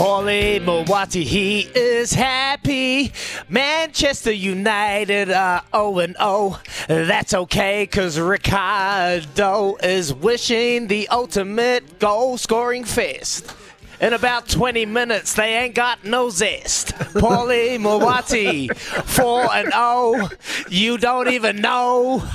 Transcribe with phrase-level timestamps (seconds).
[0.00, 3.12] Paulie Maoate, he is happy.
[3.50, 6.58] Manchester United are 0 0.
[6.88, 13.54] That's okay, because Ricardo is wishing the ultimate goal scoring fest.
[14.00, 16.94] In about 20 minutes, they ain't got no zest.
[17.12, 20.30] Paulie Maoate, 4 and 0.
[20.70, 22.22] You don't even know.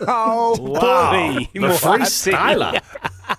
[0.00, 2.82] Wow, Paulie the freestyler.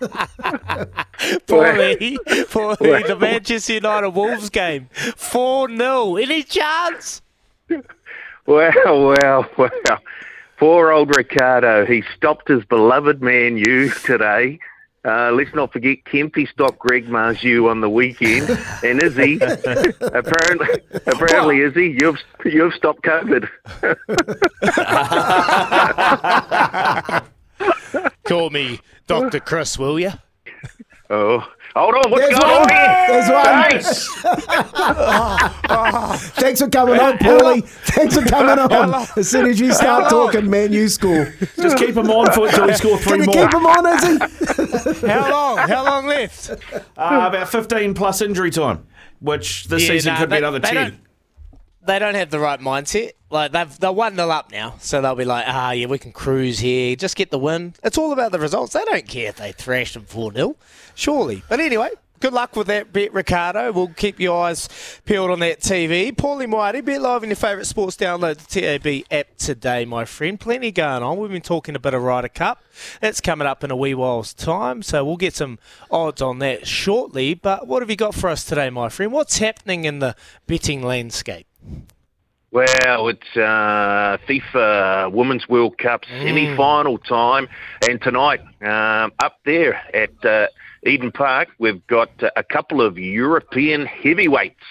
[1.48, 2.18] Paulie,
[2.50, 4.90] Paulie, the Manchester United Wolves game.
[5.16, 6.16] 4 0.
[6.18, 7.22] Any chance?
[8.46, 10.00] Well, well, well.
[10.58, 11.86] Poor old Ricardo.
[11.86, 14.60] He stopped his beloved Man U today.
[15.06, 18.50] Uh, let's not forget Kempy stopped Greg Marju on the weekend,
[18.84, 19.36] and Izzy
[20.02, 20.68] apparently,
[21.06, 23.48] apparently Izzy, you've you've stopped COVID.
[28.26, 29.40] Call me Dr.
[29.40, 30.12] Chris, will you?
[31.12, 31.40] Oh,
[31.76, 32.62] hold on, what's There's going one.
[32.62, 33.08] on here?
[33.08, 33.30] There's
[34.22, 36.20] one.
[36.36, 37.64] Thanks for coming on, Paulie.
[37.68, 39.08] Thanks for coming on.
[39.18, 41.34] As soon as you start talking, man, you score.
[41.60, 43.46] Just keep him on for until we score three Can you more.
[43.48, 45.08] keep him on, Izzy?
[45.08, 45.58] How long?
[45.58, 46.52] How long left?
[46.96, 48.86] Uh, about 15 plus injury time,
[49.20, 50.76] which this Yeah, season nah, could be another they 10.
[50.76, 51.00] don't-
[51.88, 53.14] They don't have the right mindset.
[53.32, 56.12] Like they've they're one 0 up now, so they'll be like, ah, yeah, we can
[56.12, 57.76] cruise here, just get the win.
[57.84, 58.74] It's all about the results.
[58.74, 60.56] They don't care if they thrash them four 0
[60.96, 61.44] surely.
[61.48, 63.72] But anyway, good luck with that bet, Ricardo.
[63.72, 64.68] We'll keep your eyes
[65.06, 66.12] peeled on that TV.
[66.12, 67.96] Paulie Maoate, bet live on your favourite sports.
[67.96, 70.40] Download the TAB app today, my friend.
[70.40, 71.18] Plenty going on.
[71.18, 72.64] We've been talking a bit of Ryder Cup.
[73.00, 75.60] That's coming up in a wee while's time, so we'll get some
[75.92, 77.36] odds on that shortly.
[77.36, 79.12] But what have you got for us today, my friend?
[79.12, 80.16] What's happening in the
[80.48, 81.46] betting landscape?
[82.52, 87.48] Well, it's uh, FIFA Women's World Cup semi-final time,
[87.88, 90.48] and tonight um, up there at uh,
[90.84, 94.64] Eden Park, we've got uh, a couple of European heavyweights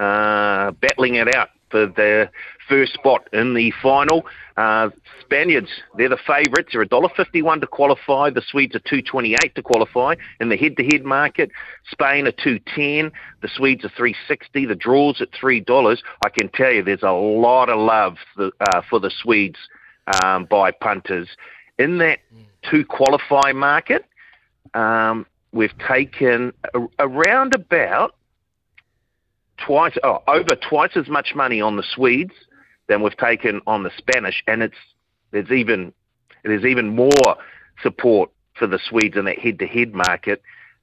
[0.00, 2.30] uh, battling it out for their
[2.68, 4.26] first spot in the final.
[4.56, 6.70] Uh, Spaniards, they're the favourites.
[6.72, 8.30] They're $1.51 to qualify.
[8.30, 11.50] The Swedes are two twenty-eight to qualify in the head-to-head market.
[11.90, 13.12] Spain are two ten.
[13.42, 14.66] The Swedes are three sixty.
[14.66, 16.02] The draws at three dollars.
[16.24, 19.58] I can tell you, there's a lot of love for, uh, for the Swedes
[20.22, 21.28] um, by punters
[21.78, 22.20] in that
[22.68, 24.04] two qualify market.
[24.74, 28.14] Um, we've taken a, around about
[29.64, 32.34] twice, oh, over twice as much money on the Swedes
[32.88, 34.76] than we've taken on the Spanish, and it's
[35.30, 35.92] there's even
[36.42, 37.36] there's even more
[37.82, 40.42] support for the Swedes in that head-to-head market.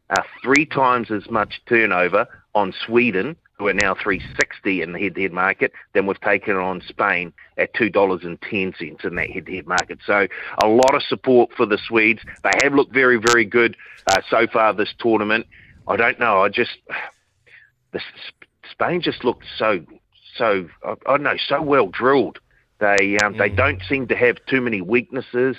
[0.10, 5.34] Uh, three times as much turnover on Sweden, who are now 360 in the head-to-head
[5.34, 9.68] market, than we've taken on Spain at two dollars and ten cents in that head-to-head
[9.68, 10.00] market.
[10.06, 10.28] So
[10.64, 12.22] a lot of support for the Swedes.
[12.44, 13.76] They have looked very, very good
[14.10, 15.46] uh, so far this tournament.
[15.88, 16.42] I don't know.
[16.42, 16.78] I just
[17.92, 18.00] the
[18.72, 19.86] Spain just looked so
[20.36, 22.40] so I, I don't know so well drilled.
[22.80, 25.58] They um, they don't seem to have too many weaknesses.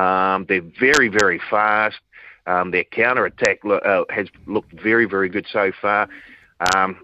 [0.00, 1.98] Um, they're very very fast.
[2.46, 6.08] Um, their counter attack lo- uh, has looked very very good so far.
[6.74, 6.98] Um,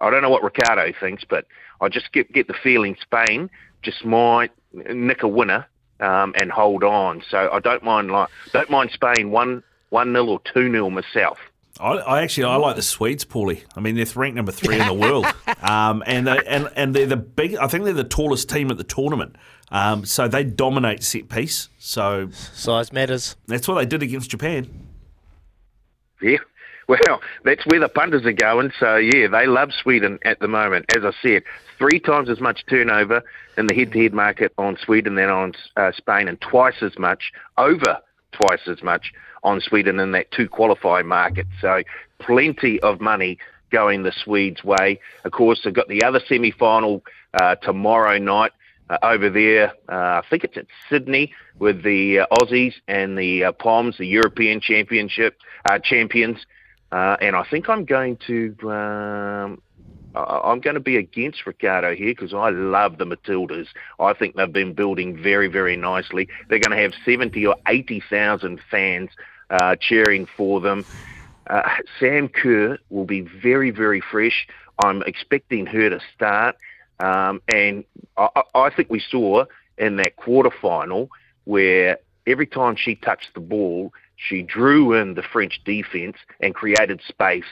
[0.00, 1.46] I don't know what Ricardo thinks, but
[1.80, 3.50] I just get get the feeling Spain
[3.82, 5.66] just might nick a winner
[6.00, 7.22] um, and hold on.
[7.28, 11.38] So I don't mind like don't mind Spain one one nil or two nil myself.
[11.80, 13.64] I, I actually I like the Swedes, Paulie.
[13.76, 15.26] I mean, they're ranked number three in the world,
[15.62, 17.56] um, and they, and and they're the big.
[17.56, 19.36] I think they're the tallest team at the tournament.
[19.70, 21.68] Um, so they dominate set piece.
[21.78, 23.36] So Size matters.
[23.48, 24.88] that's what they did against Japan.
[26.22, 26.38] Yeah.
[26.86, 28.70] Well, that's where the punters are going.
[28.78, 30.84] So, yeah, they love Sweden at the moment.
[30.94, 31.42] As I said,
[31.78, 33.22] three times as much turnover
[33.56, 36.98] in the head to head market on Sweden than on uh, Spain, and twice as
[36.98, 38.00] much, over
[38.34, 39.12] twice as much
[39.42, 41.46] on Sweden in that two qualifying market.
[41.60, 41.82] So,
[42.18, 43.38] plenty of money
[43.70, 45.00] going the Swedes' way.
[45.24, 47.02] Of course, they've got the other semi final
[47.34, 48.52] uh, tomorrow night.
[48.90, 53.44] Uh, over there, uh, I think it's at Sydney with the uh, Aussies and the
[53.44, 56.38] uh, Poms, the European Championship uh, champions.
[56.92, 59.62] And I think I'm going to um,
[60.14, 63.68] I'm going to be against Ricardo here because I love the Matildas.
[63.98, 66.28] I think they've been building very very nicely.
[66.48, 69.10] They're going to have seventy or eighty thousand fans
[69.50, 70.84] uh, cheering for them.
[71.48, 71.68] Uh,
[71.98, 74.46] Sam Kerr will be very very fresh.
[74.84, 76.56] I'm expecting her to start,
[77.00, 77.84] um, and
[78.16, 79.44] I, I I think we saw
[79.78, 81.08] in that quarterfinal
[81.44, 87.00] where every time she touched the ball, she drew in the French defence and created
[87.06, 87.44] space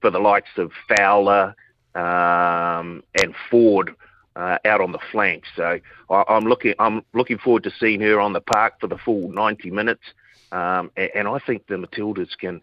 [0.00, 1.54] for the likes of Fowler
[1.94, 3.94] um, and Ford
[4.36, 5.44] uh, out on the flank.
[5.56, 8.98] So I, I'm looking I'm looking forward to seeing her on the park for the
[8.98, 10.02] full 90 minutes,
[10.52, 12.60] um, and, and I think the Matildas can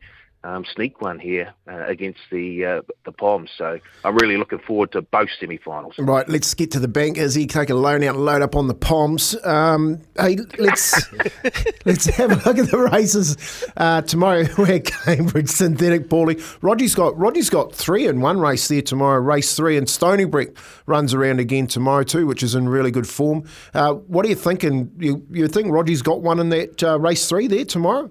[0.47, 3.49] um, sneak one here uh, against the uh, the Poms.
[3.57, 5.95] So I'm really looking forward to both semi-finals.
[5.97, 7.17] Right, let's get to the bank.
[7.17, 9.35] Izzy, take a loan out and load up on the Poms.
[9.43, 11.13] Um, hey, let's
[11.85, 14.45] let's have a look at the races uh, tomorrow.
[14.57, 16.41] We're Cambridge Synthetic, Paulie.
[16.61, 19.19] Roger's got Roger's got three in one race there tomorrow.
[19.19, 23.07] Race three, and Stony Brick runs around again tomorrow too, which is in really good
[23.07, 23.43] form.
[23.73, 24.91] Uh, what are you thinking?
[24.97, 28.09] You you think Roger's got one in that uh, race three there tomorrow?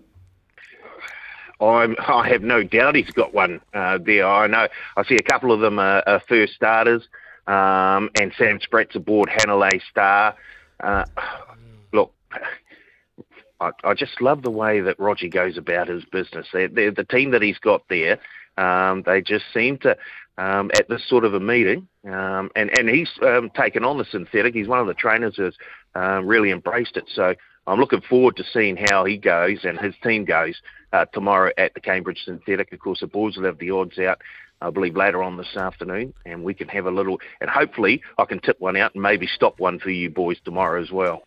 [1.61, 4.27] I'm, I have no doubt he's got one uh, there.
[4.27, 4.69] I know.
[4.97, 7.09] I see a couple of them are, are first starters,
[7.47, 10.35] um, and Sam Spratt's aboard Hanalei Star.
[10.81, 11.05] Uh,
[11.93, 12.13] look,
[13.61, 16.47] I, I just love the way that Roger goes about his business.
[16.53, 18.19] They're, they're the team that he's got there,
[18.59, 19.97] um, they just seem to,
[20.39, 24.05] um, at this sort of a meeting, um, and and he's um, taken on the
[24.05, 24.55] synthetic.
[24.55, 25.57] He's one of the trainers who's
[25.95, 27.05] um, really embraced it.
[27.15, 27.35] So
[27.67, 30.61] I'm looking forward to seeing how he goes and his team goes
[30.93, 32.73] uh, tomorrow at the Cambridge Synthetic.
[32.73, 34.21] Of course, the boys will have the odds out.
[34.63, 38.25] I believe later on this afternoon, and we can have a little, and hopefully I
[38.25, 41.25] can tip one out and maybe stop one for you boys tomorrow as well.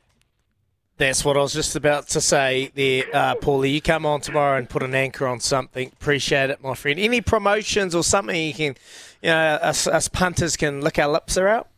[0.97, 3.71] That's what I was just about to say there, uh, Paulie.
[3.71, 5.91] You come on tomorrow and put an anchor on something.
[5.93, 6.99] Appreciate it, my friend.
[6.99, 8.75] Any promotions or something you can,
[9.21, 11.69] you know, us, us punters can lick our lips are out?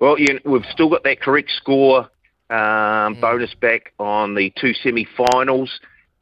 [0.00, 2.08] Well, you we've still got that correct score
[2.50, 3.20] um, mm.
[3.20, 5.80] bonus back on the two semi-finals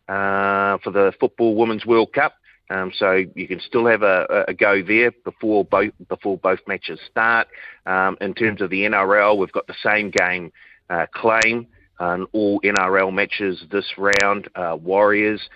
[0.09, 2.35] uh, for the Football Women's World Cup.
[2.69, 6.99] Um, so you can still have a, a, go there before both before both matches
[7.09, 7.47] start.
[7.87, 10.51] Um, in terms of the NRL, we've got the same game
[10.91, 11.69] uh, claim
[12.01, 14.49] on all NRL matches this round.
[14.57, 15.49] Uh, Warriors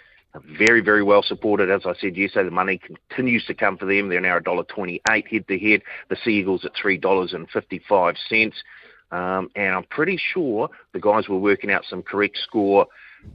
[0.56, 1.70] very very well supported.
[1.70, 4.08] As I said yesterday, the money continues to come for them.
[4.08, 5.82] They're now a dollar twenty eight head to head.
[6.08, 8.56] The Seagulls at three dollars and fifty five cents.
[9.12, 12.86] Um, and I'm pretty sure the guys were working out some correct score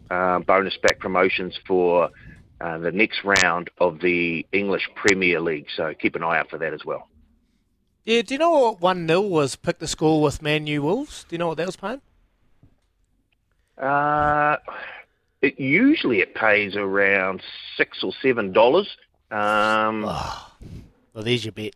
[0.09, 2.09] uh, bonus back promotions for
[2.61, 5.67] uh, the next round of the English Premier League.
[5.75, 7.07] So keep an eye out for that as well.
[8.05, 11.25] Yeah, do you know what 1 0 was pick the score with Man U Wolves?
[11.27, 12.01] Do you know what that was paying?
[13.77, 14.57] Uh,
[15.41, 17.41] it usually it pays around
[17.77, 18.87] six or seven dollars.
[19.31, 20.51] Um, oh,
[21.13, 21.75] well, there's your bet.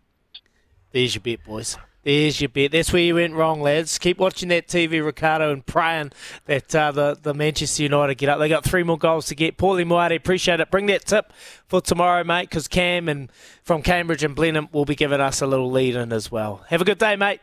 [0.91, 1.77] There's your bet, boys.
[2.03, 2.71] There's your bet.
[2.71, 3.97] That's where you went wrong, lads.
[3.97, 6.11] Keep watching that TV, Ricardo, and praying
[6.45, 8.39] that uh, the, the Manchester United get up.
[8.39, 9.57] They got three more goals to get.
[9.57, 10.71] Paulie Maoate, appreciate it.
[10.71, 11.33] Bring that tip
[11.67, 13.29] for tomorrow, mate, because Cam and
[13.63, 16.63] from Cambridge and Blenheim will be giving us a little lead in as well.
[16.69, 17.41] Have a good day, mate.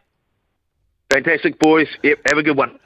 [1.12, 1.88] Fantastic, boys.
[2.02, 2.78] Yep, have a good one.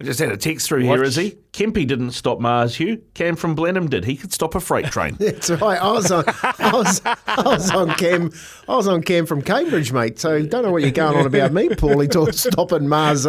[0.00, 0.96] I just had a text through Watch.
[0.96, 1.38] here, is he?
[1.52, 3.02] Kempy didn't stop Mars Hugh.
[3.14, 4.04] Cam from Blenheim did.
[4.04, 5.16] He could stop a freight train.
[5.20, 5.80] That's right.
[5.80, 8.30] I was on I was, I was on Cam
[8.68, 10.18] I was on Cam from Cambridge, mate.
[10.18, 13.26] So don't know what you're going on about me, Paulie, to stopping Mars.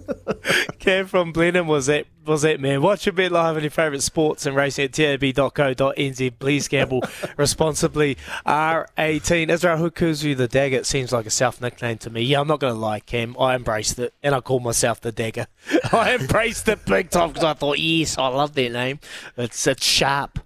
[0.78, 2.82] Cam from Blenheim was it was it man.
[2.82, 6.38] Watch a bit live on your favourite sports and racing at tab.co.nz.
[6.38, 7.02] Please gamble
[7.36, 8.16] responsibly.
[8.46, 9.50] R18.
[9.50, 10.78] Israel Hukuzu the Dagger.
[10.78, 12.22] It seems like a South nickname to me.
[12.22, 13.36] Yeah, I'm not going to lie, Cam.
[13.38, 15.46] I embraced it and I call myself the Dagger.
[15.92, 19.00] I embraced it big time because I thought, yes, I love that name.
[19.36, 20.38] It's, it's sharp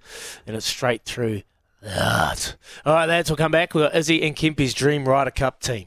[0.46, 1.42] and it's straight through.
[2.85, 3.75] All right, lads, we'll come back.
[3.75, 5.87] We've got Izzy and Kempy's Dream Ryder Cup team.